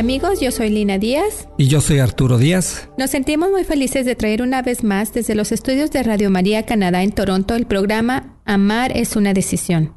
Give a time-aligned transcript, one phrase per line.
[0.00, 1.46] Hola amigos, yo soy Lina Díaz.
[1.58, 2.88] Y yo soy Arturo Díaz.
[2.96, 6.64] Nos sentimos muy felices de traer una vez más desde los estudios de Radio María
[6.64, 9.94] Canadá en Toronto el programa Amar es una decisión,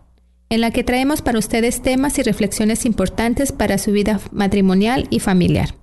[0.50, 5.22] en la que traemos para ustedes temas y reflexiones importantes para su vida matrimonial y
[5.22, 5.74] familiar.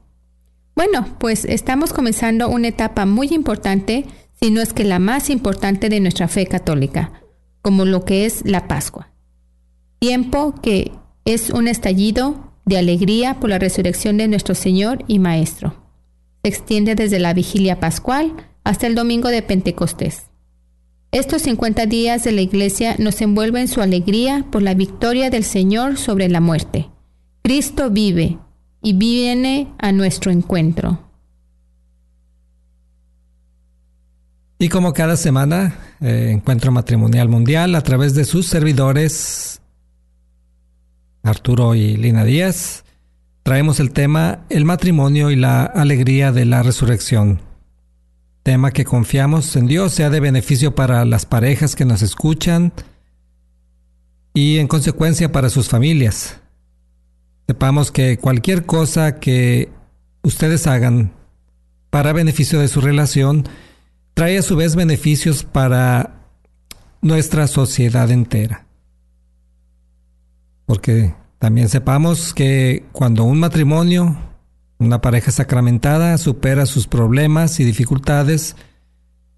[0.77, 4.05] Bueno, pues estamos comenzando una etapa muy importante,
[4.39, 7.23] si no es que la más importante de nuestra fe católica,
[7.62, 9.15] como lo que es la Pascua.
[9.99, 10.93] Tiempo que
[11.25, 15.75] es un estallido de alegría por la resurrección de nuestro Señor y Maestro.
[16.43, 18.33] Se extiende desde la vigilia pascual
[18.65, 20.31] hasta el domingo de Pentecostés.
[21.12, 25.45] Estos 50 días de la iglesia nos envuelven en su alegría por la victoria del
[25.45, 26.89] Señor sobre la muerte.
[27.43, 28.39] Cristo vive
[28.81, 31.11] y viene a nuestro encuentro.
[34.61, 39.59] Y como cada semana, eh, Encuentro Matrimonial Mundial, a través de sus servidores,
[41.23, 42.85] Arturo y Lina Díaz,
[43.43, 47.41] traemos el tema El matrimonio y la alegría de la resurrección.
[48.43, 52.72] Tema que confiamos en Dios sea de beneficio para las parejas que nos escuchan
[54.33, 56.41] y en consecuencia para sus familias.
[57.47, 59.71] Sepamos que cualquier cosa que
[60.23, 61.12] ustedes hagan
[61.91, 63.44] para beneficio de su relación
[64.15, 66.15] trae a su vez beneficios para
[67.03, 68.69] nuestra sociedad entera.
[70.70, 74.16] Porque también sepamos que cuando un matrimonio,
[74.78, 78.54] una pareja sacramentada, supera sus problemas y dificultades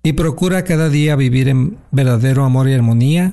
[0.02, 3.32] y procura cada día vivir en verdadero amor y armonía,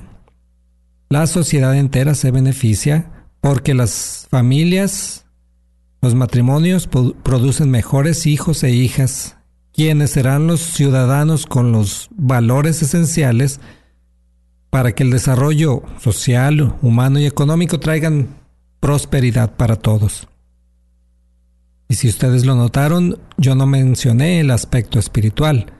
[1.10, 5.26] la sociedad entera se beneficia porque las familias,
[6.00, 9.36] los matrimonios producen mejores hijos e hijas,
[9.74, 13.60] quienes serán los ciudadanos con los valores esenciales
[14.70, 18.40] para que el desarrollo social, humano y económico traigan
[18.78, 20.28] prosperidad para todos.
[21.88, 25.72] Y si ustedes lo notaron, yo no mencioné el aspecto espiritual,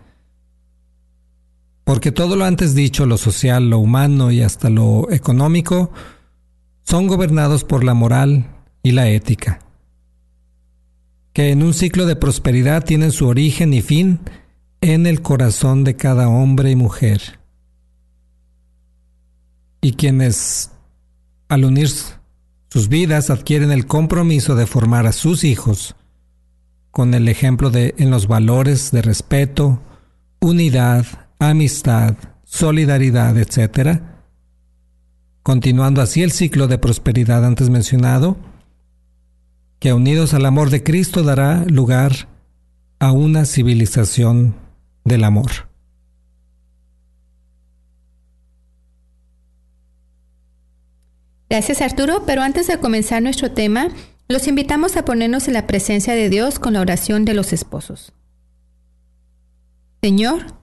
[1.85, 5.93] porque todo lo antes dicho, lo social, lo humano y hasta lo económico,
[6.83, 8.51] son gobernados por la moral
[8.83, 9.61] y la ética,
[11.33, 14.21] que en un ciclo de prosperidad tienen su origen y fin
[14.81, 17.40] en el corazón de cada hombre y mujer.
[19.81, 20.71] Y quienes,
[21.49, 21.91] al unir
[22.69, 25.97] sus vidas, adquieren el compromiso de formar a sus hijos
[26.91, 29.81] con el ejemplo de en los valores de respeto,
[30.41, 31.07] unidad,
[31.39, 34.01] amistad, solidaridad, etc.,
[35.43, 38.37] continuando así el ciclo de prosperidad antes mencionado,
[39.79, 42.29] que unidos al amor de Cristo dará lugar
[42.99, 44.55] a una civilización
[45.05, 45.70] del amor.
[51.51, 53.89] Gracias Arturo, pero antes de comenzar nuestro tema,
[54.29, 58.13] los invitamos a ponernos en la presencia de Dios con la oración de los esposos.
[60.01, 60.55] Señor,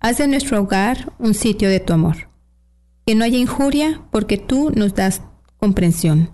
[0.00, 2.28] haz de nuestro hogar un sitio de tu amor.
[3.06, 5.22] Que no haya injuria porque tú nos das
[5.56, 6.30] comprensión.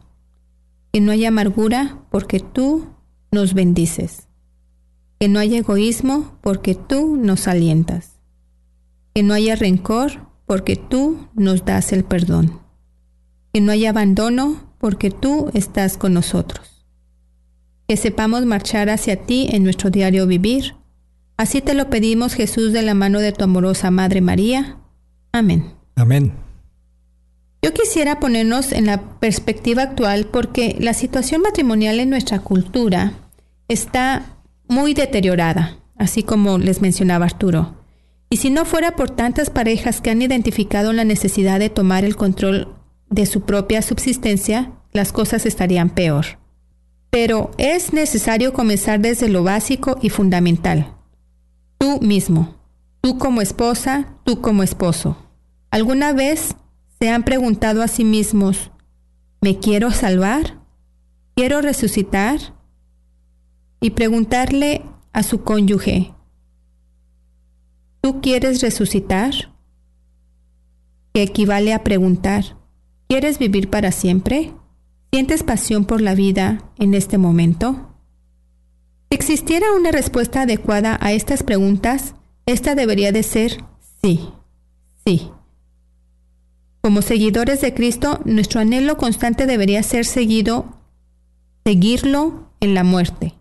[0.92, 2.88] Que no haya amargura porque tú
[3.30, 4.26] nos bendices.
[5.20, 8.18] Que no haya egoísmo porque tú nos alientas.
[9.14, 12.60] Que no haya rencor porque tú nos das el perdón.
[13.52, 16.86] Que no haya abandono porque tú estás con nosotros.
[17.88, 20.74] Que sepamos marchar hacia ti en nuestro diario vivir.
[21.36, 24.76] Así te lo pedimos Jesús de la mano de tu amorosa Madre María.
[25.32, 25.74] Amén.
[25.96, 26.32] Amén.
[27.62, 33.12] Yo quisiera ponernos en la perspectiva actual porque la situación matrimonial en nuestra cultura
[33.68, 37.74] está muy deteriorada, así como les mencionaba Arturo.
[38.30, 42.16] Y si no fuera por tantas parejas que han identificado la necesidad de tomar el
[42.16, 42.68] control
[43.10, 46.38] de su propia subsistencia, las cosas estarían peor.
[47.10, 50.94] Pero es necesario comenzar desde lo básico y fundamental.
[51.76, 52.56] Tú mismo,
[53.00, 55.16] tú como esposa, tú como esposo.
[55.70, 56.54] ¿Alguna vez
[57.00, 58.70] se han preguntado a sí mismos,
[59.40, 60.58] ¿me quiero salvar?
[61.34, 62.38] ¿Quiero resucitar?
[63.80, 66.12] Y preguntarle a su cónyuge,
[68.02, 69.32] ¿tú quieres resucitar?
[71.14, 72.59] Que equivale a preguntar,
[73.10, 74.52] ¿quieres vivir para siempre?
[75.12, 77.92] ¿Sientes pasión por la vida en este momento?
[79.10, 82.14] Si existiera una respuesta adecuada a estas preguntas,
[82.46, 83.64] esta debería de ser
[84.00, 84.28] sí,
[85.04, 85.28] sí.
[86.82, 90.78] Como seguidores de Cristo, nuestro anhelo constante debería ser seguido,
[91.64, 93.34] seguirlo en la muerte,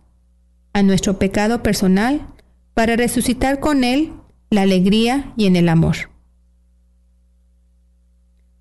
[0.74, 2.26] a nuestro pecado personal,
[2.74, 4.14] para resucitar con Él
[4.50, 6.10] la alegría y en el amor.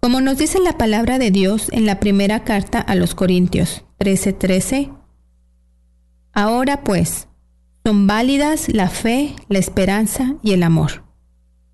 [0.00, 4.92] Como nos dice la palabra de Dios en la primera carta a los Corintios 13:13,
[6.32, 7.28] ahora pues,
[7.84, 11.04] son válidas la fe, la esperanza y el amor.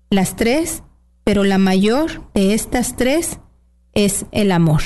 [0.09, 0.83] Las tres,
[1.23, 3.39] pero la mayor de estas tres
[3.93, 4.81] es el amor.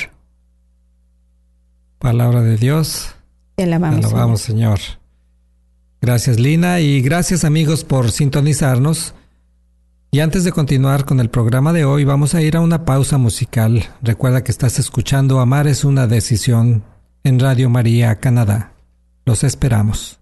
[1.98, 3.14] Palabra de Dios.
[3.56, 4.80] Te alabamos, Te alabamos Señor.
[6.00, 9.14] Gracias Lina y gracias amigos por sintonizarnos.
[10.12, 13.16] Y antes de continuar con el programa de hoy, vamos a ir a una pausa
[13.16, 13.90] musical.
[14.02, 16.82] Recuerda que estás escuchando Amar es una decisión
[17.22, 18.72] en Radio María, Canadá.
[19.24, 20.19] Los esperamos.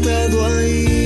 [0.00, 0.99] Estado ahí.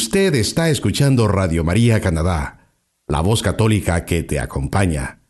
[0.00, 2.70] Usted está escuchando Radio María Canadá,
[3.08, 5.22] la voz católica que te acompaña.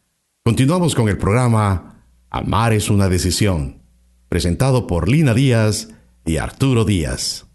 [0.45, 3.81] Continuamos con el programa Amar es una decisión,
[4.29, 5.89] presentado por Lina Díaz
[6.27, 7.47] y Arturo Díaz.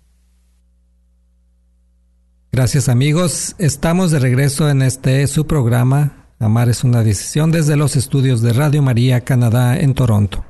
[2.51, 7.96] Gracias amigos, estamos de regreso en este su programa Amar es una decisión desde los
[7.96, 10.43] estudios de Radio María Canadá en Toronto.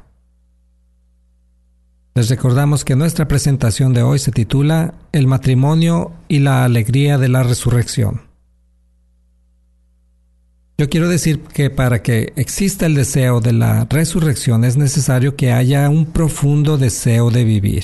[2.15, 7.27] Les recordamos que nuestra presentación de hoy se titula El matrimonio y la alegría de
[7.27, 8.21] la resurrección.
[10.77, 15.51] Yo quiero decir que para que exista el deseo de la resurrección es necesario que
[15.51, 17.83] haya un profundo deseo de vivir.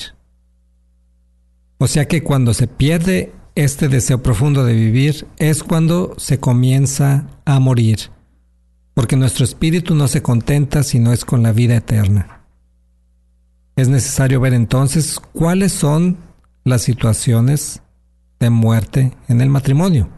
[1.78, 7.26] O sea que cuando se pierde este deseo profundo de vivir es cuando se comienza
[7.44, 8.10] a morir,
[8.94, 12.39] porque nuestro espíritu no se contenta si no es con la vida eterna.
[13.76, 16.18] Es necesario ver entonces cuáles son
[16.64, 17.82] las situaciones
[18.38, 20.08] de muerte en el matrimonio,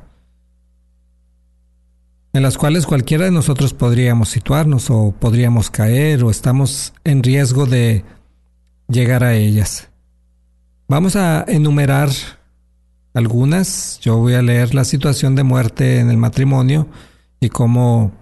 [2.32, 7.66] en las cuales cualquiera de nosotros podríamos situarnos o podríamos caer o estamos en riesgo
[7.66, 8.04] de
[8.88, 9.88] llegar a ellas.
[10.88, 12.10] Vamos a enumerar
[13.14, 13.98] algunas.
[14.00, 16.88] Yo voy a leer la situación de muerte en el matrimonio
[17.40, 18.12] y cómo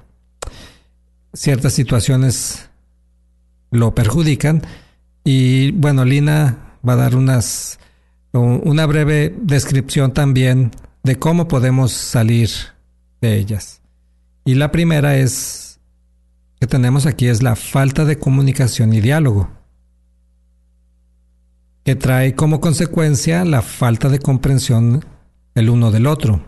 [1.33, 2.71] ciertas situaciones
[3.71, 4.63] lo perjudican
[5.25, 7.79] y bueno, Lina va a dar unas,
[8.33, 10.71] una breve descripción también
[11.03, 12.51] de cómo podemos salir
[13.21, 13.83] de ellas.
[14.45, 15.81] Y la primera es
[16.59, 19.51] que tenemos aquí es la falta de comunicación y diálogo,
[21.85, 25.05] que trae como consecuencia la falta de comprensión
[25.55, 26.43] el uno del otro.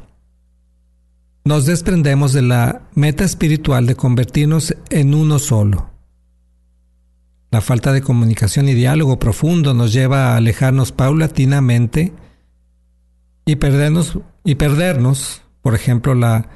[1.45, 5.92] Nos desprendemos de la meta espiritual de convertirnos en uno solo.
[7.53, 12.15] La falta de comunicación y diálogo profundo nos lleva a alejarnos paulatinamente
[13.45, 16.49] y perdernos, y perdernos, por ejemplo, la,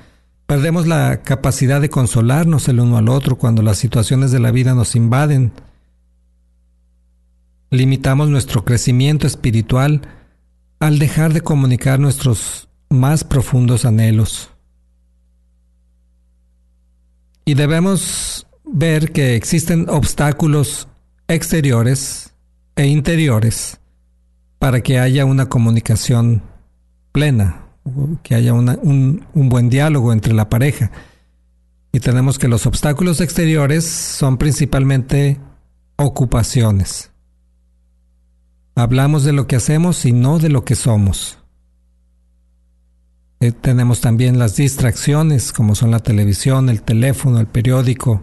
[0.46, 4.74] perdemos la capacidad de consolarnos el uno al otro cuando las situaciones de la vida
[4.74, 5.52] nos invaden.
[7.70, 10.00] Limitamos nuestro crecimiento espiritual
[10.80, 14.50] al dejar de comunicar nuestros más profundos anhelos.
[17.44, 20.88] Y debemos ver que existen obstáculos
[21.28, 22.34] exteriores
[22.74, 23.78] e interiores
[24.58, 26.42] para que haya una comunicación
[27.12, 27.66] plena,
[28.22, 30.90] que haya un, un buen diálogo entre la pareja.
[31.92, 35.40] Y tenemos que los obstáculos exteriores son principalmente
[35.96, 37.10] ocupaciones.
[38.74, 41.38] Hablamos de lo que hacemos y no de lo que somos.
[43.40, 48.22] Eh, tenemos también las distracciones como son la televisión, el teléfono, el periódico,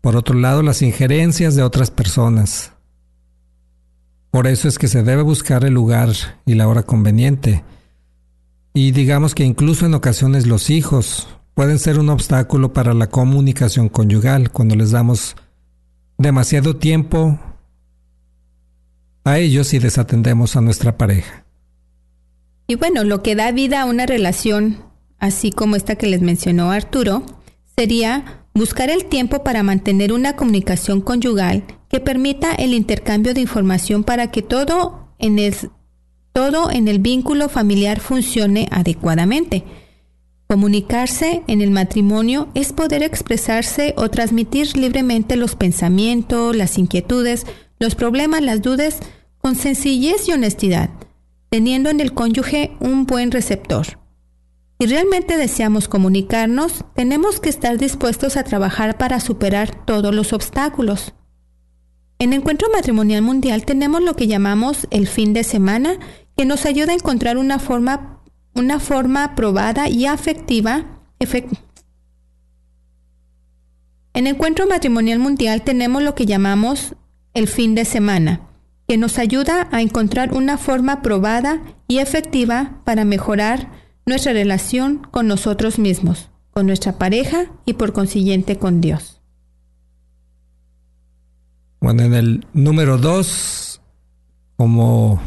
[0.00, 2.72] por otro lado, las injerencias de otras personas.
[4.30, 6.10] Por eso es que se debe buscar el lugar
[6.46, 7.64] y la hora conveniente.
[8.74, 13.88] Y digamos que incluso en ocasiones los hijos pueden ser un obstáculo para la comunicación
[13.88, 15.34] conyugal cuando les damos
[16.16, 17.38] demasiado tiempo
[19.24, 21.44] a ellos y desatendemos a nuestra pareja.
[22.66, 24.84] Y bueno, lo que da vida a una relación,
[25.18, 27.24] así como esta que les mencionó Arturo,
[27.76, 34.04] sería buscar el tiempo para mantener una comunicación conyugal que permita el intercambio de información
[34.04, 35.54] para que todo en el,
[36.32, 39.64] todo en el vínculo familiar funcione adecuadamente.
[40.46, 47.46] Comunicarse en el matrimonio es poder expresarse o transmitir libremente los pensamientos, las inquietudes,
[47.78, 49.00] los problemas, las dudas,
[49.38, 50.90] con sencillez y honestidad,
[51.50, 53.98] teniendo en el cónyuge un buen receptor.
[54.80, 61.14] Si realmente deseamos comunicarnos, tenemos que estar dispuestos a trabajar para superar todos los obstáculos.
[62.20, 65.98] En Encuentro Matrimonial Mundial tenemos lo que llamamos el fin de semana,
[66.36, 68.22] que nos ayuda a encontrar una forma,
[68.54, 70.84] una forma probada y afectiva.
[74.14, 76.94] en Encuentro Matrimonial Mundial tenemos lo que llamamos
[77.34, 78.42] el fin de semana,
[78.86, 83.77] que nos ayuda a encontrar una forma probada y efectiva para mejorar
[84.08, 89.20] nuestra relación con nosotros mismos, con nuestra pareja y por consiguiente con Dios.
[91.80, 93.80] Bueno, en el número dos,
[94.56, 95.20] como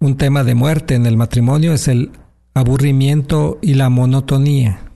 [0.00, 2.10] un tema de muerte en el matrimonio, es el
[2.54, 4.90] aburrimiento y la monotonía.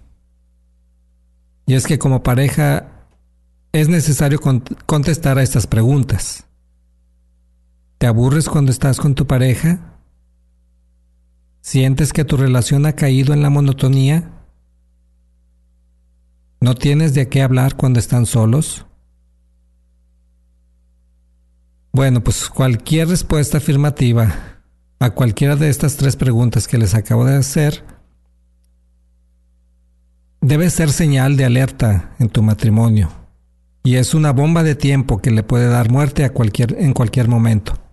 [1.66, 3.06] Y es que como pareja
[3.72, 4.40] es necesario
[4.86, 6.46] contestar a estas preguntas.
[7.98, 9.95] ¿Te aburres cuando estás con tu pareja?
[11.66, 14.30] ¿Sientes que tu relación ha caído en la monotonía?
[16.60, 18.86] ¿No tienes de qué hablar cuando están solos?
[21.90, 24.62] Bueno, pues cualquier respuesta afirmativa
[25.00, 27.82] a cualquiera de estas tres preguntas que les acabo de hacer,
[30.40, 33.10] debe ser señal de alerta en tu matrimonio
[33.82, 37.26] y es una bomba de tiempo que le puede dar muerte a cualquier, en cualquier
[37.26, 37.85] momento.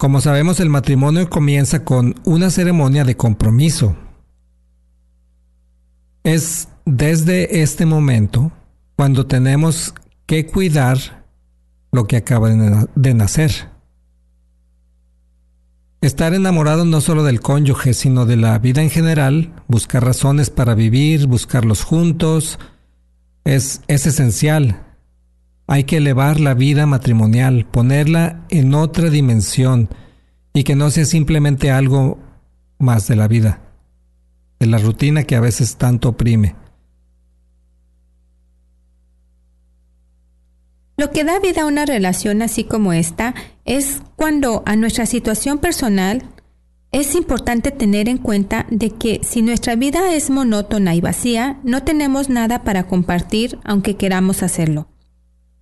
[0.00, 3.96] Como sabemos, el matrimonio comienza con una ceremonia de compromiso.
[6.24, 8.50] Es desde este momento
[8.96, 9.92] cuando tenemos
[10.24, 11.26] que cuidar
[11.92, 13.50] lo que acaba de nacer.
[16.00, 20.74] Estar enamorado no solo del cónyuge, sino de la vida en general, buscar razones para
[20.74, 22.58] vivir, buscarlos juntos,
[23.44, 24.80] es, es esencial.
[25.72, 29.88] Hay que elevar la vida matrimonial, ponerla en otra dimensión
[30.52, 32.18] y que no sea simplemente algo
[32.80, 33.60] más de la vida,
[34.58, 36.56] de la rutina que a veces tanto oprime.
[40.96, 45.58] Lo que da vida a una relación así como esta es cuando a nuestra situación
[45.58, 46.24] personal
[46.90, 51.84] es importante tener en cuenta de que si nuestra vida es monótona y vacía, no
[51.84, 54.89] tenemos nada para compartir aunque queramos hacerlo.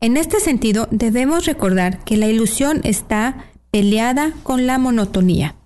[0.00, 5.56] En este sentido, debemos recordar que la ilusión está peleada con la monotonía.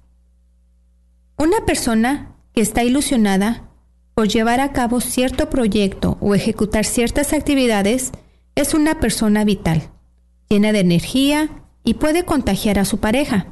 [1.36, 3.68] Una persona que está ilusionada
[4.14, 8.12] por llevar a cabo cierto proyecto o ejecutar ciertas actividades
[8.54, 9.90] es una persona vital,
[10.48, 11.50] llena de energía
[11.84, 13.46] y puede contagiar a su pareja.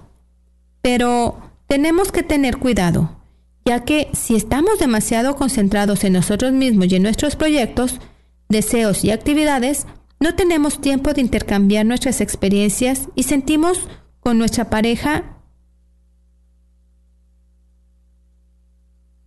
[0.83, 3.17] Pero tenemos que tener cuidado,
[3.65, 8.01] ya que si estamos demasiado concentrados en nosotros mismos y en nuestros proyectos,
[8.49, 9.87] deseos y actividades,
[10.21, 13.89] no tenemos tiempo de intercambiar nuestras experiencias y sentimos
[14.21, 15.41] con nuestra pareja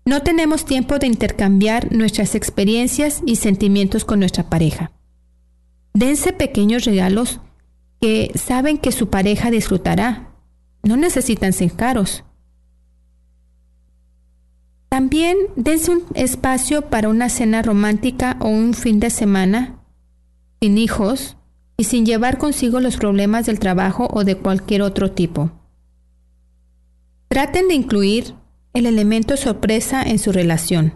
[0.06, 4.92] No tenemos tiempo de intercambiar nuestras experiencias y sentimientos con nuestra pareja.
[5.94, 7.40] Dense pequeños regalos
[8.02, 10.36] que saben que su pareja disfrutará.
[10.84, 12.26] No necesitan ser caros.
[14.90, 19.83] También dense un espacio para una cena romántica o un fin de semana
[20.64, 21.36] sin hijos
[21.76, 25.52] y sin llevar consigo los problemas del trabajo o de cualquier otro tipo.
[27.28, 28.34] Traten de incluir
[28.72, 30.94] el elemento sorpresa en su relación,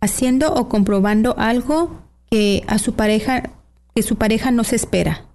[0.00, 3.52] haciendo o comprobando algo que a su pareja
[3.94, 5.26] que su pareja no se espera.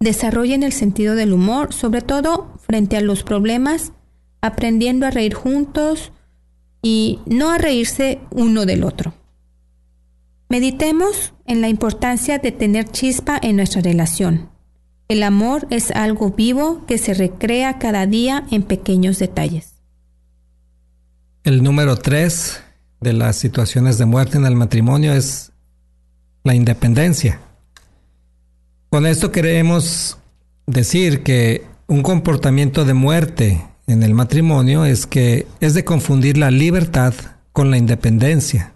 [0.00, 3.92] Desarrollen el sentido del humor, sobre todo frente a los problemas,
[4.40, 6.10] aprendiendo a reír juntos
[6.80, 9.12] y no a reírse uno del otro.
[10.48, 14.48] Meditemos en la importancia de tener chispa en nuestra relación.
[15.08, 19.74] El amor es algo vivo que se recrea cada día en pequeños detalles.
[21.44, 22.62] El número tres
[23.00, 25.52] de las situaciones de muerte en el matrimonio es
[26.42, 27.38] la independencia.
[28.88, 30.16] Con esto queremos
[30.66, 36.50] decir que un comportamiento de muerte en el matrimonio es que es de confundir la
[36.50, 37.12] libertad
[37.52, 38.71] con la independencia.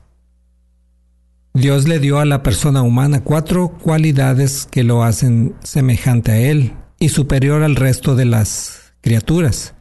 [1.57, 6.75] Dios le dio a la persona humana cuatro cualidades que lo hacen semejante a Él
[6.99, 9.75] y superior al resto de las criaturas,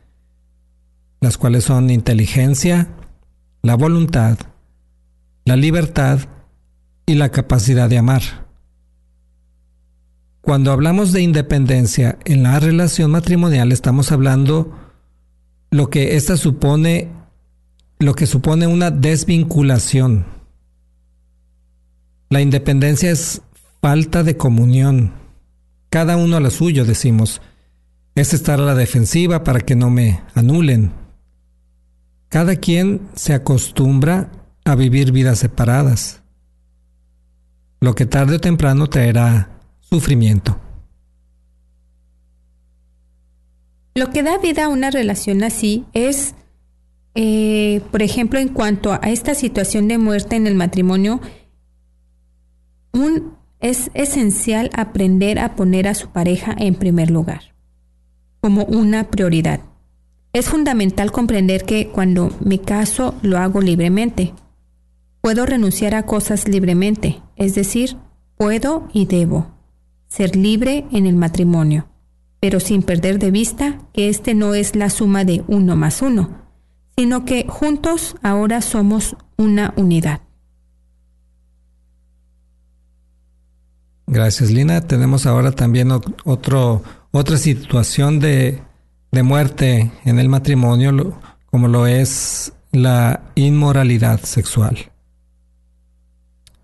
[1.20, 2.88] las cuales son inteligencia,
[3.62, 4.38] la voluntad,
[5.44, 6.20] la libertad
[7.06, 8.22] y la capacidad de amar.
[10.40, 14.80] Cuando hablamos de independencia en la relación matrimonial estamos hablando
[15.72, 17.12] lo que esta supone
[18.00, 20.35] lo que supone una desvinculación.
[22.30, 23.42] La independencia es
[23.82, 25.14] falta de comunión.
[25.90, 27.42] Cada uno a la suyo, decimos.
[28.16, 30.92] Es estar a la defensiva para que no me anulen.
[32.30, 34.32] Cada quien se acostumbra
[34.66, 36.24] a vivir vidas separadas,
[37.80, 40.60] lo que tarde o temprano traerá sufrimiento.
[43.94, 46.34] Lo que da vida a una relación así es,
[47.14, 51.22] eh, por ejemplo, en cuanto a esta situación de muerte en el matrimonio,
[53.60, 57.56] es esencial aprender a poner a su pareja en primer lugar,
[58.42, 59.62] como una prioridad.
[60.34, 64.34] Es fundamental comprender que cuando me caso lo hago libremente.
[65.22, 67.98] Puedo renunciar a cosas libremente, es decir,
[68.38, 69.48] puedo y debo
[70.08, 71.88] ser libre en el matrimonio,
[72.40, 76.30] pero sin perder de vista que este no es la suma de uno más uno,
[76.96, 80.22] sino que juntos ahora somos una unidad.
[84.08, 84.82] Gracias, Lina.
[84.82, 88.62] Tenemos ahora también otro, otra situación de,
[89.12, 94.92] de muerte en el matrimonio, como lo es la inmoralidad sexual.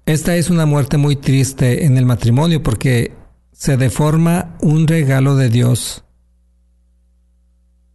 [0.06, 3.14] Esta es una muerte muy triste en el matrimonio porque
[3.52, 6.04] se deforma un regalo de Dios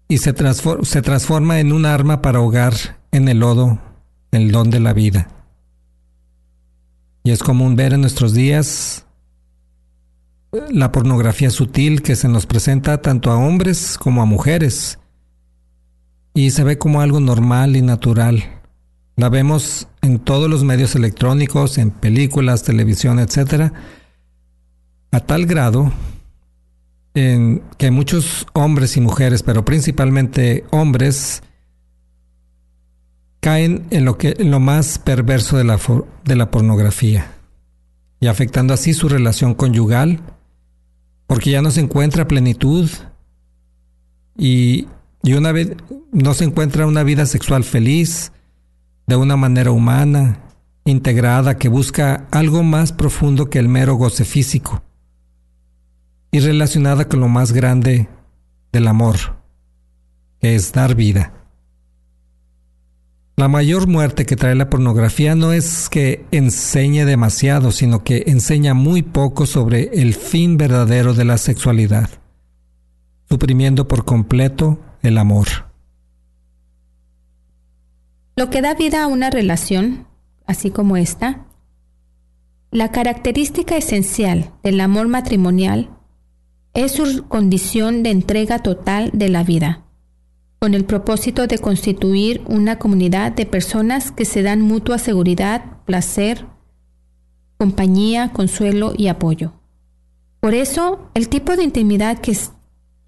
[0.08, 0.34] y se,
[0.82, 2.74] se transforma en un arma para ahogar
[3.10, 3.80] en el lodo
[4.30, 5.28] el don de la vida.
[7.24, 9.05] Y es común ver en nuestros días
[10.52, 14.98] la pornografía sutil que se nos presenta tanto a hombres como a mujeres
[16.34, 18.44] y se ve como algo normal y natural.
[19.16, 23.72] La vemos en todos los medios electrónicos, en películas, televisión, etc.
[25.10, 25.92] A tal grado
[27.14, 31.42] en que muchos hombres y mujeres, pero principalmente hombres,
[33.40, 35.80] caen en lo, que, lo más perverso de la,
[36.24, 37.32] de la pornografía
[38.20, 40.20] y afectando así su relación conyugal,
[41.26, 42.90] porque ya no se encuentra plenitud
[44.36, 44.86] y,
[45.22, 45.76] y una vez
[46.12, 48.32] no se encuentra una vida sexual feliz,
[49.06, 50.40] de una manera humana,
[50.84, 54.82] integrada, que busca algo más profundo que el mero goce físico
[56.30, 58.08] y relacionada con lo más grande
[58.72, 59.16] del amor,
[60.40, 61.32] que es dar vida.
[63.38, 68.72] La mayor muerte que trae la pornografía no es que enseñe demasiado, sino que enseña
[68.72, 72.08] muy poco sobre el fin verdadero de la sexualidad,
[73.28, 75.48] suprimiendo por completo el amor.
[78.36, 80.06] Lo que da vida a una relación,
[80.46, 81.44] así como esta,
[82.70, 85.90] la característica esencial del amor matrimonial
[86.72, 89.85] es su condición de entrega total de la vida
[90.58, 96.46] con el propósito de constituir una comunidad de personas que se dan mutua seguridad, placer,
[97.58, 99.52] compañía, consuelo y apoyo.
[100.40, 102.36] Por eso, el tipo de intimidad que,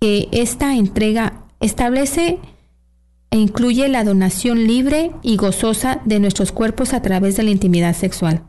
[0.00, 2.38] que esta entrega establece
[3.30, 7.94] e incluye la donación libre y gozosa de nuestros cuerpos a través de la intimidad
[7.94, 8.42] sexual,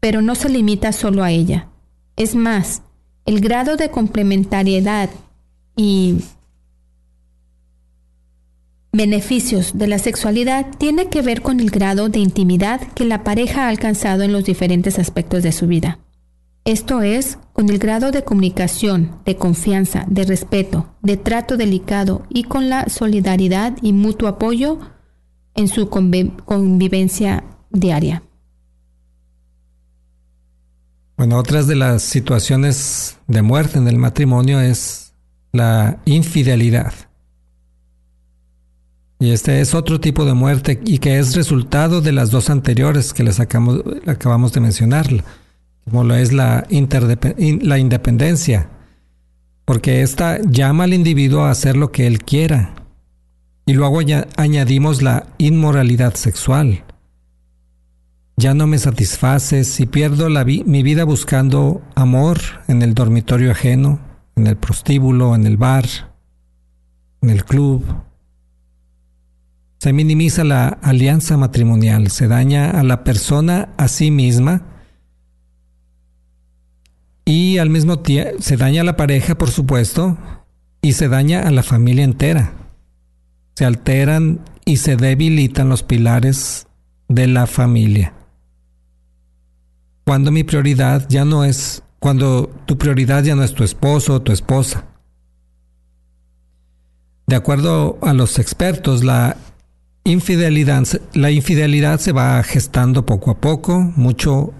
[0.00, 1.68] pero no se limita solo a ella.
[2.16, 2.82] Es más,
[3.26, 5.10] el grado de complementariedad
[5.76, 6.16] y
[8.94, 13.64] beneficios de la sexualidad tiene que ver con el grado de intimidad que la pareja
[13.64, 15.98] ha alcanzado en los diferentes aspectos de su vida.
[16.64, 22.44] Esto es, con el grado de comunicación, de confianza, de respeto, de trato delicado y
[22.44, 24.78] con la solidaridad y mutuo apoyo
[25.54, 28.22] en su convivencia diaria.
[31.16, 35.12] Bueno, otras de las situaciones de muerte en el matrimonio es
[35.52, 36.92] la infidelidad.
[39.18, 43.12] Y este es otro tipo de muerte y que es resultado de las dos anteriores
[43.12, 45.06] que les acabamos de mencionar,
[45.84, 48.68] como lo es la, la independencia,
[49.64, 52.74] porque esta llama al individuo a hacer lo que él quiera.
[53.66, 54.00] Y luego
[54.36, 56.84] añadimos la inmoralidad sexual.
[58.36, 64.00] Ya no me satisface si pierdo la mi vida buscando amor en el dormitorio ajeno,
[64.36, 65.86] en el prostíbulo, en el bar,
[67.22, 67.84] en el club,
[69.84, 74.62] se minimiza la alianza matrimonial, se daña a la persona a sí misma
[77.26, 80.16] y al mismo tiempo se daña a la pareja, por supuesto,
[80.80, 82.54] y se daña a la familia entera.
[83.56, 86.66] Se alteran y se debilitan los pilares
[87.08, 88.14] de la familia.
[90.06, 94.22] Cuando mi prioridad ya no es, cuando tu prioridad ya no es tu esposo o
[94.22, 94.86] tu esposa.
[97.26, 99.36] De acuerdo a los expertos, la
[100.04, 104.52] La infidelidad se va gestando poco a poco, mucho,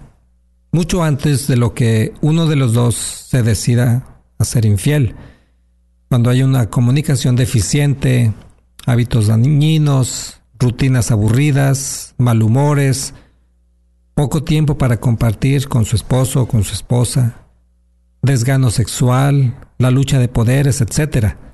[0.71, 5.15] mucho antes de lo que uno de los dos se decida a ser infiel.
[6.09, 8.33] Cuando hay una comunicación deficiente,
[8.87, 13.13] hábitos dañinos, rutinas aburridas, malhumores,
[14.15, 17.45] poco tiempo para compartir con su esposo o con su esposa,
[18.23, 21.44] desgano sexual, la lucha de poderes, etcétera.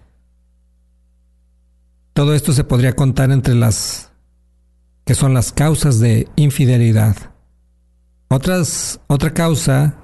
[2.13, 4.11] Todo esto se podría contar entre las
[5.05, 7.15] que son las causas de infidelidad.
[8.29, 9.97] Otras, otra causa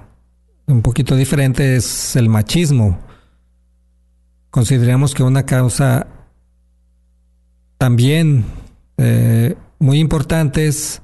[0.66, 2.98] un poquito diferente es el machismo.
[4.50, 6.06] Consideramos que una causa
[7.78, 8.44] también
[8.96, 11.00] eh, muy importante es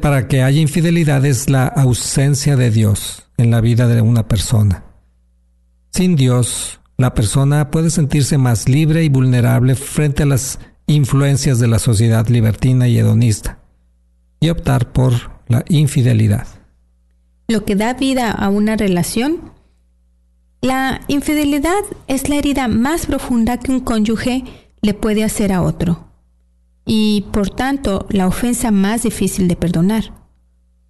[0.00, 4.84] para que haya infidelidad es la ausencia de Dios en la vida de una persona.
[5.90, 11.66] Sin Dios la persona puede sentirse más libre y vulnerable frente a las influencias de
[11.66, 13.58] la sociedad libertina y hedonista
[14.38, 15.14] y optar por
[15.48, 16.46] la infidelidad.
[17.48, 19.52] Lo que da vida a una relación.
[20.60, 24.44] La infidelidad es la herida más profunda que un cónyuge
[24.82, 26.06] le puede hacer a otro
[26.84, 30.12] y por tanto la ofensa más difícil de perdonar.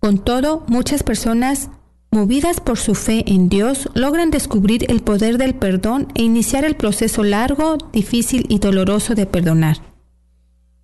[0.00, 1.70] Con todo, muchas personas
[2.10, 6.76] movidas por su fe en Dios, logran descubrir el poder del perdón e iniciar el
[6.76, 9.78] proceso largo, difícil y doloroso de perdonar.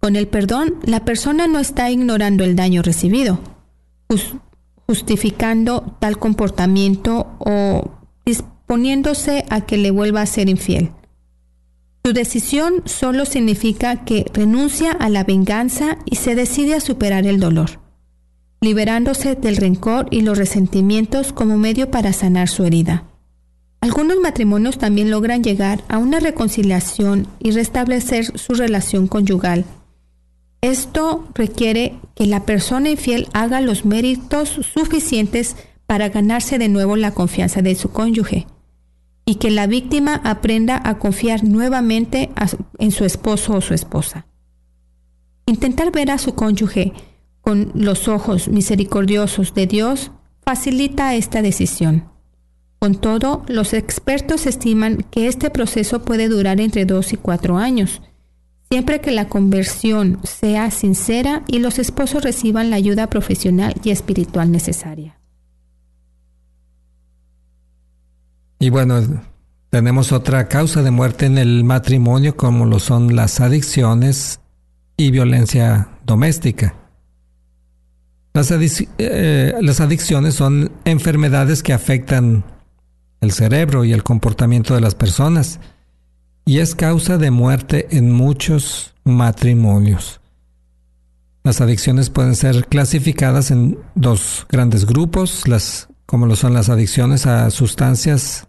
[0.01, 3.41] Con el perdón, la persona no está ignorando el daño recibido,
[4.87, 7.91] justificando tal comportamiento o
[8.25, 10.93] disponiéndose a que le vuelva a ser infiel.
[12.05, 17.41] Su decisión solo significa que renuncia a la venganza y se decide a superar el
[17.41, 17.81] dolor,
[18.61, 23.05] liberándose del rencor y los resentimientos como medio para sanar su herida.
[23.81, 29.65] Algunos matrimonios también logran llegar a una reconciliación y restablecer su relación conyugal.
[30.61, 35.55] Esto requiere que la persona infiel haga los méritos suficientes
[35.87, 38.47] para ganarse de nuevo la confianza de su cónyuge
[39.25, 42.31] y que la víctima aprenda a confiar nuevamente
[42.79, 44.27] en su esposo o su esposa.
[45.47, 46.93] Intentar ver a su cónyuge
[47.47, 50.11] con los ojos misericordiosos de Dios
[50.45, 52.09] facilita esta decisión.
[52.81, 58.03] Con todo, los expertos estiman que este proceso puede durar entre dos y cuatro años,
[58.69, 64.51] siempre que la conversión sea sincera y los esposos reciban la ayuda profesional y espiritual
[64.51, 65.17] necesaria.
[68.59, 69.23] Y bueno,
[69.71, 74.41] tenemos otra causa de muerte en el matrimonio como lo son las adicciones
[74.97, 76.75] y violencia doméstica.
[78.37, 82.45] Las, eh, las, adicciones son enfermedades que afectan
[83.23, 85.59] el cerebro y el comportamiento de las personas
[86.45, 90.21] y es causa de muerte en muchos matrimonios.
[91.45, 97.25] Las adicciones pueden ser clasificadas en dos grandes grupos, las como lo son las adicciones
[97.25, 98.49] a sustancias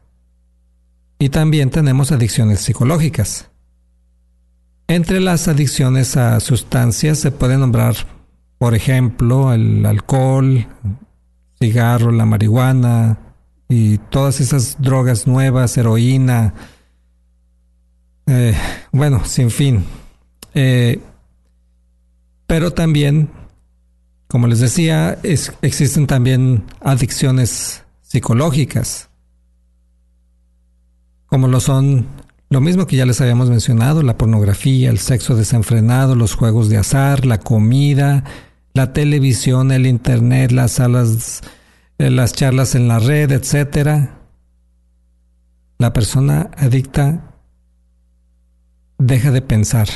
[1.18, 3.52] y también tenemos adicciones psicológicas.
[4.90, 8.17] Entre las adicciones a sustancias se puede nombrar,
[8.58, 10.68] por ejemplo, el alcohol,
[11.60, 13.20] cigarro, la marihuana
[13.70, 16.54] y todas esas drogas nuevas, heroína,
[18.26, 18.56] eh,
[18.92, 19.84] bueno, sin fin.
[20.54, 21.00] Eh,
[22.48, 23.30] pero también
[24.28, 29.10] como les decía, existen también adicciones psicológicas,
[31.28, 32.06] como lo son
[32.50, 36.78] lo mismo que ya les habíamos mencionado, la pornografía, el sexo desenfrenado, los juegos de
[36.78, 38.24] azar, la comida,
[38.78, 41.42] la televisión, el internet, las salas,
[41.98, 44.10] eh, las charlas en la red, etc.
[45.78, 47.34] La persona adicta
[48.98, 49.90] deja de pensar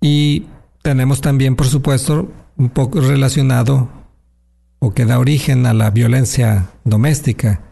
[0.00, 0.46] Y
[0.82, 3.88] tenemos también, por supuesto, un poco relacionado
[4.78, 7.62] o que da origen a la violencia doméstica.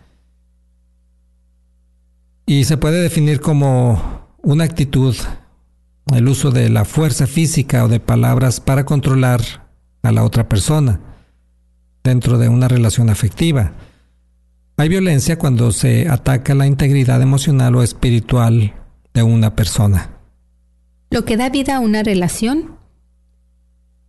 [2.46, 5.14] Y se puede definir como una actitud,
[6.14, 9.40] el uso de la fuerza física o de palabras para controlar
[10.02, 11.00] a la otra persona
[12.04, 13.72] dentro de una relación afectiva.
[14.76, 18.74] Hay violencia cuando se ataca la integridad emocional o espiritual
[19.14, 20.16] de una persona
[21.10, 22.76] lo que da vida a una relación?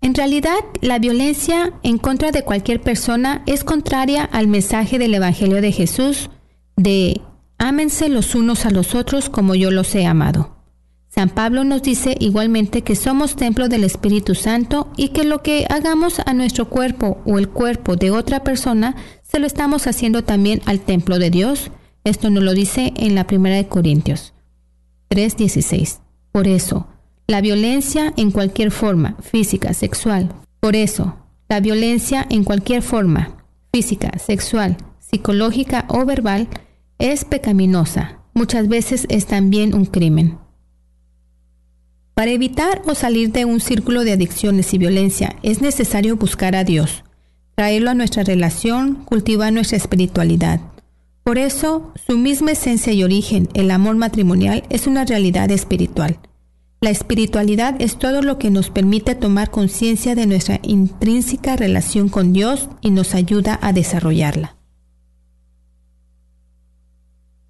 [0.02, 5.62] En realidad, la violencia en contra de cualquier persona es contraria al mensaje del Evangelio
[5.62, 6.30] de Jesús
[6.76, 7.22] de
[7.58, 10.57] ámense los unos a los otros como yo los he amado.
[11.18, 15.66] San Pablo nos dice igualmente que somos templo del Espíritu Santo y que lo que
[15.68, 20.62] hagamos a nuestro cuerpo o el cuerpo de otra persona se lo estamos haciendo también
[20.66, 21.72] al templo de Dios.
[22.04, 24.36] Esto nos lo dice en la primera de Corintios
[25.10, 26.02] 3:16.
[26.32, 26.86] Por eso,
[27.26, 30.32] la violencia en cualquier forma, física, sexual.
[30.60, 31.16] Por eso,
[31.50, 36.48] la violencia en cualquier forma, física, sexual, psicológica o verbal,
[37.00, 38.20] es pecaminosa.
[38.36, 40.38] Muchas veces es también un crimen.
[42.18, 46.64] Para evitar o salir de un círculo de adicciones y violencia es necesario buscar a
[46.64, 47.04] Dios,
[47.54, 50.60] traerlo a nuestra relación, cultivar nuestra espiritualidad.
[51.24, 56.18] Por eso, su misma esencia y origen, el amor matrimonial, es una realidad espiritual.
[56.82, 62.34] La espiritualidad es todo lo que nos permite tomar conciencia de nuestra intrínseca relación con
[62.34, 64.58] Dios y nos ayuda a desarrollarla.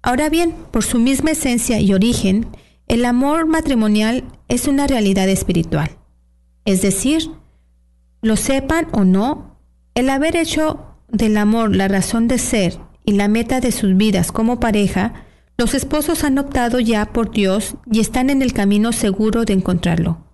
[0.02, 2.48] Ahora bien, por su misma esencia y origen,
[2.88, 5.98] el amor matrimonial es una realidad espiritual.
[6.64, 7.30] Es decir,
[8.22, 9.60] lo sepan o no,
[9.94, 14.32] el haber hecho del amor la razón de ser y la meta de sus vidas
[14.32, 15.24] como pareja
[15.56, 20.24] los esposos han optado ya por Dios y están en el camino seguro de encontrarlo,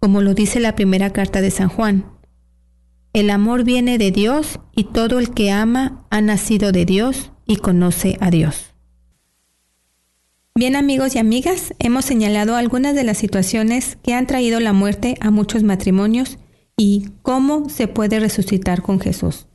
[0.00, 2.04] como lo dice la primera carta de San Juan.
[3.14, 7.56] El amor viene de Dios y todo el que ama ha nacido de Dios y
[7.56, 8.75] conoce a Dios.
[10.56, 15.18] Bien amigos y amigas, hemos señalado algunas de las situaciones que han traído la muerte
[15.20, 16.38] a muchos matrimonios
[16.78, 19.48] y cómo se puede resucitar con Jesús.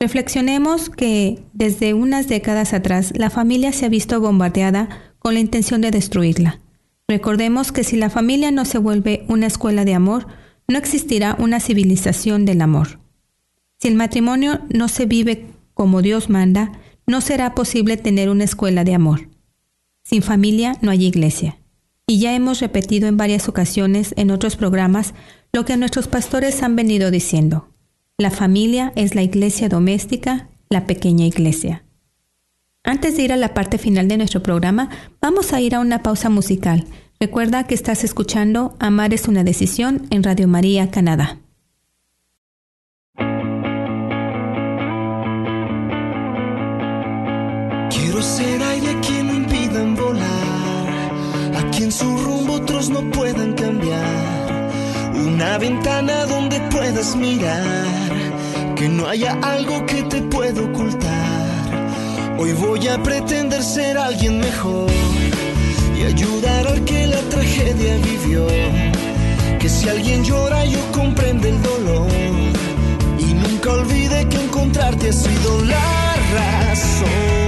[0.00, 4.88] Reflexionemos que desde unas décadas atrás la familia se ha visto bombardeada
[5.20, 6.58] con la intención de destruirla.
[7.06, 10.26] Recordemos que si la familia no se vuelve una escuela de amor,
[10.66, 12.98] no existirá una civilización del amor.
[13.78, 16.72] Si el matrimonio no se vive como Dios manda,
[17.06, 19.29] no será posible tener una escuela de amor.
[20.02, 21.58] Sin familia no hay iglesia.
[22.06, 25.14] Y ya hemos repetido en varias ocasiones en otros programas
[25.52, 27.68] lo que nuestros pastores han venido diciendo.
[28.18, 31.84] La familia es la iglesia doméstica, la pequeña iglesia.
[32.82, 36.02] Antes de ir a la parte final de nuestro programa, vamos a ir a una
[36.02, 36.86] pausa musical.
[37.18, 41.38] Recuerda que estás escuchando Amar es una decisión en Radio María, Canadá.
[51.90, 54.60] A quien su rumbo otros no puedan cambiar
[55.14, 58.12] una ventana donde puedas mirar,
[58.76, 62.36] que no haya algo que te pueda ocultar.
[62.38, 64.90] Hoy voy a pretender ser alguien mejor
[65.98, 68.46] y ayudar al que la tragedia vivió.
[69.58, 72.08] Que si alguien llora yo comprende el dolor
[73.18, 77.39] y nunca olvide que encontrarte ha sido la razón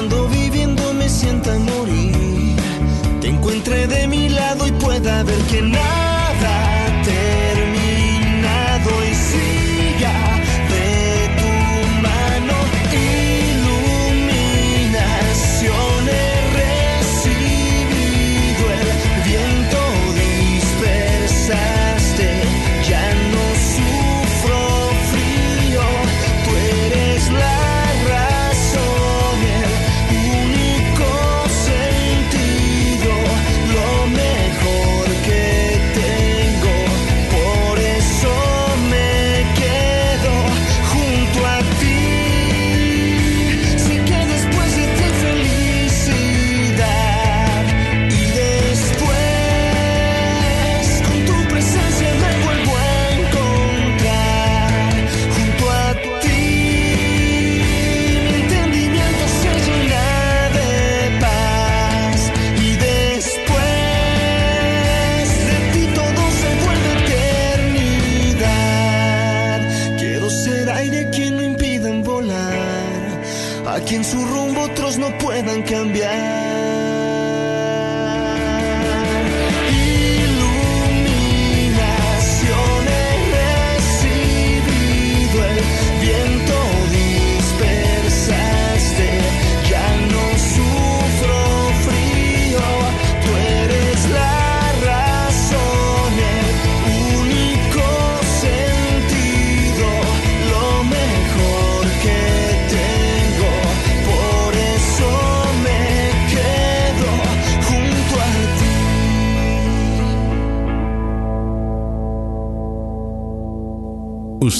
[0.00, 2.56] Cuando viviendo me sienta morir,
[3.20, 5.99] te encuentre de mi lado y pueda ver que nada.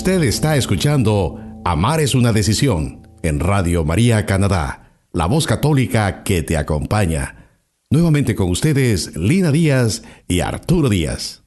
[0.00, 6.42] Usted está escuchando Amar es una decisión en Radio María Canadá, la voz católica que
[6.42, 7.50] te acompaña.
[7.90, 11.42] Nuevamente con ustedes Lina Díaz y Arturo Díaz.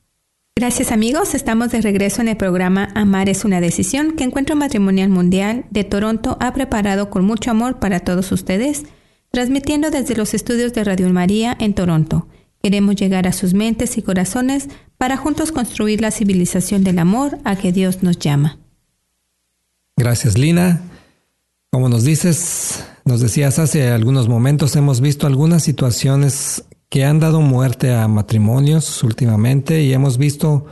[0.56, 5.10] Gracias amigos, estamos de regreso en el programa Amar es una decisión que Encuentro Matrimonial
[5.10, 8.84] Mundial de Toronto ha preparado con mucho amor para todos ustedes,
[9.32, 12.28] transmitiendo desde los estudios de Radio María en Toronto.
[12.64, 17.58] Queremos llegar a sus mentes y corazones para juntos construir la civilización del amor a
[17.58, 18.58] que Dios nos llama.
[19.98, 20.82] Gracias, Lina.
[21.74, 27.42] Como nos dices, nos decías hace algunos momentos, hemos visto algunas situaciones que han dado
[27.42, 30.66] muerte a matrimonios últimamente y hemos visto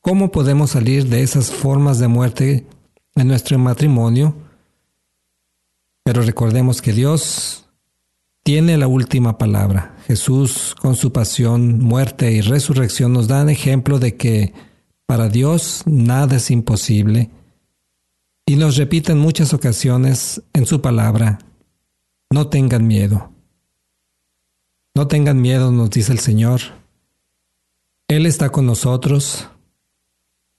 [0.00, 2.66] cómo podemos salir de esas formas de muerte
[3.14, 4.34] en nuestro matrimonio.
[6.02, 7.65] Pero recordemos que Dios
[8.46, 9.96] tiene la última palabra.
[10.06, 14.54] Jesús, con su pasión, muerte y resurrección, nos dan ejemplo de que
[15.04, 17.28] Para Dios nada es imposible.
[18.46, 21.40] Y nos repite en muchas ocasiones en su palabra,
[22.30, 23.32] no tengan miedo.
[24.94, 26.60] No tengan miedo, nos dice el Señor.
[28.06, 29.48] Él está con nosotros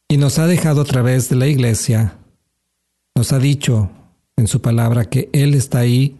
[0.09, 2.17] y nos ha dejado a través de la iglesia,
[3.15, 3.89] nos ha dicho
[4.35, 6.17] en su palabra que Él está ahí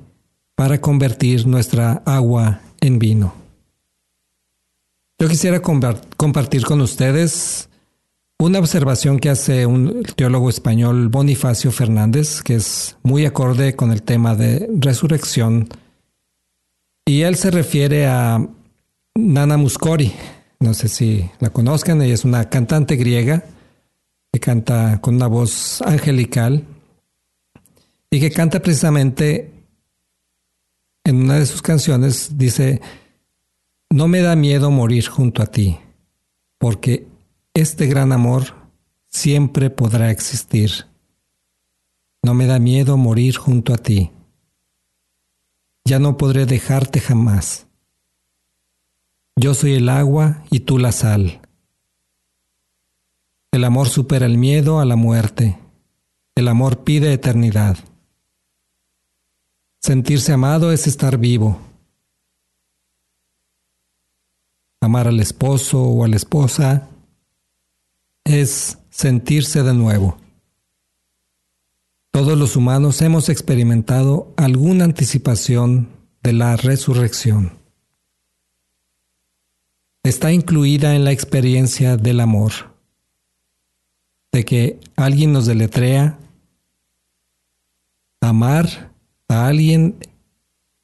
[0.57, 3.35] para convertir nuestra agua en vino.
[5.19, 7.69] Yo quisiera compartir con ustedes
[8.39, 14.01] una observación que hace un teólogo español, Bonifacio Fernández, que es muy acorde con el
[14.01, 15.69] tema de resurrección.
[17.05, 18.43] Y él se refiere a
[19.13, 20.11] Nana Muscori.
[20.59, 23.43] No sé si la conozcan, ella es una cantante griega
[24.33, 26.63] que canta con una voz angelical
[28.09, 29.51] y que canta precisamente
[31.07, 32.81] en una de sus canciones, dice,
[33.89, 35.79] no me da miedo morir junto a ti,
[36.57, 37.07] porque
[37.53, 38.55] este gran amor
[39.07, 40.85] siempre podrá existir.
[42.23, 44.11] No me da miedo morir junto a ti.
[45.85, 47.67] Ya no podré dejarte jamás.
[49.37, 51.39] Yo soy el agua y tú la sal.
[53.53, 55.57] El amor supera el miedo a la muerte.
[56.35, 57.77] El amor pide eternidad.
[59.87, 61.61] Sentirse amado es estar vivo.
[64.81, 66.89] amar al esposo o a la esposa,
[68.25, 70.17] es sentirse de nuevo.
[72.11, 75.87] Todos los humanos hemos experimentado alguna anticipación
[76.21, 77.53] de la resurrección.
[80.03, 82.51] Está incluida en la experiencia del amor,
[84.33, 86.19] de que alguien nos deletrea.
[88.19, 88.86] Amar
[89.27, 89.97] a alguien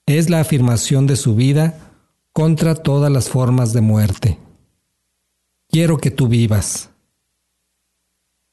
[0.05, 1.91] es la afirmación de su vida
[2.33, 4.39] contra todas las formas de muerte.
[5.69, 6.89] Quiero que tú vivas.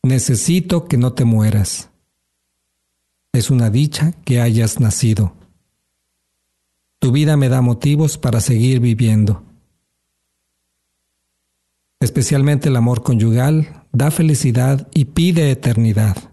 [0.02, 1.90] Necesito que no te mueras.
[3.32, 5.34] Es una dicha que hayas nacido.
[6.98, 9.42] Tu vida me da motivos para seguir viviendo.
[12.00, 16.29] Especialmente el amor conyugal da felicidad y pide eternidad.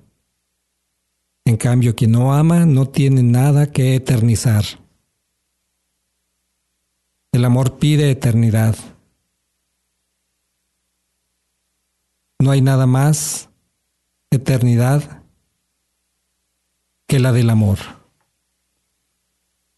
[1.47, 4.65] En cambio, quien no ama no tiene nada que eternizar.
[7.31, 8.75] El amor pide eternidad.
[12.39, 13.47] No hay nada más
[14.29, 15.23] eternidad
[17.07, 17.77] que la del amor.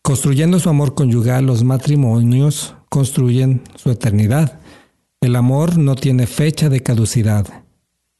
[0.01, 4.59] Construyendo su amor conyugal, los matrimonios construyen su eternidad.
[5.21, 7.45] El amor no tiene fecha de caducidad.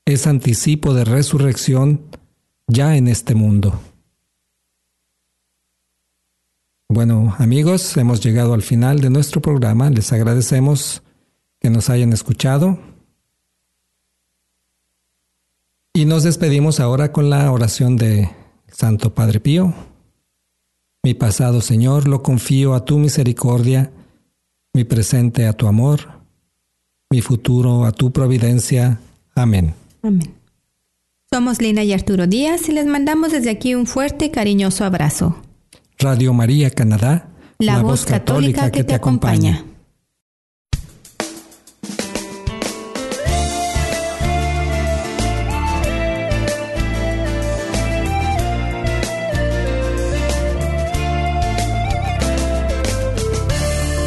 [0.05, 2.18] Es anticipo de resurrección
[2.69, 3.77] ya en este mundo.
[6.87, 9.89] Bueno, amigos, hemos llegado al final de nuestro programa.
[9.89, 11.03] Les agradecemos
[11.59, 12.79] que nos hayan escuchado.
[15.93, 18.29] Y nos despedimos ahora con la oración de
[18.71, 19.73] Santo Padre Pío.
[21.03, 23.91] Mi pasado, Señor, lo confío a tu misericordia,
[24.73, 26.01] mi presente a tu amor,
[27.09, 28.99] mi futuro a tu providencia.
[29.35, 29.73] Amén.
[30.01, 30.38] Amén.
[31.31, 35.39] Somos Lina y Arturo Díaz y les mandamos desde aquí un fuerte y cariñoso abrazo.
[35.99, 39.63] Radio María Canadá, la, voz católica, que, te acompaña.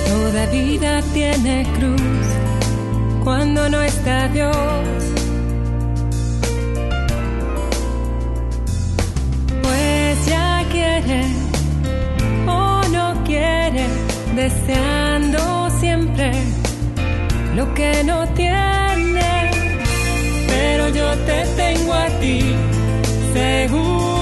[0.08, 2.00] Toda vida tiene cruz
[3.22, 5.01] cuando no está Dios.
[11.12, 11.42] Ya
[13.24, 13.86] quiere
[14.34, 16.32] deseando siempre
[17.54, 19.50] lo que no tiene.
[20.48, 22.40] Pero yo te tengo a ti,
[23.32, 24.21] seguro